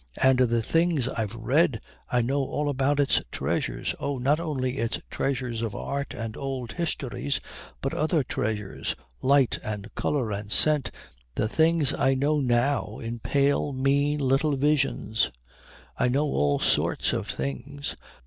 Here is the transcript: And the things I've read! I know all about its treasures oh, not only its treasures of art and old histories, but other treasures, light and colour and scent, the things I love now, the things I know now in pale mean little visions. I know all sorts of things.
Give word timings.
And 0.23 0.39
the 0.39 0.63
things 0.63 1.07
I've 1.07 1.35
read! 1.35 1.79
I 2.09 2.23
know 2.23 2.39
all 2.41 2.69
about 2.69 2.99
its 2.99 3.21
treasures 3.31 3.93
oh, 3.99 4.17
not 4.17 4.39
only 4.39 4.79
its 4.79 4.99
treasures 5.11 5.61
of 5.61 5.75
art 5.75 6.15
and 6.15 6.35
old 6.35 6.71
histories, 6.71 7.39
but 7.81 7.93
other 7.93 8.23
treasures, 8.23 8.95
light 9.21 9.59
and 9.63 9.93
colour 9.93 10.31
and 10.31 10.51
scent, 10.51 10.89
the 11.35 11.47
things 11.47 11.93
I 11.93 12.13
love 12.13 12.15
now, 12.15 12.15
the 12.15 12.15
things 12.15 12.15
I 12.15 12.15
know 12.15 12.39
now 12.39 12.97
in 12.99 13.19
pale 13.19 13.73
mean 13.73 14.19
little 14.19 14.57
visions. 14.57 15.29
I 15.95 16.07
know 16.07 16.25
all 16.25 16.57
sorts 16.57 17.13
of 17.13 17.27
things. 17.27 17.95